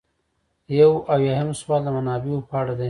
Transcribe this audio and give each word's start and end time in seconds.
یو 0.79 0.91
اویایم 1.13 1.49
سوال 1.61 1.81
د 1.85 1.89
منابعو 1.97 2.47
په 2.49 2.55
اړه 2.61 2.73
دی. 2.77 2.79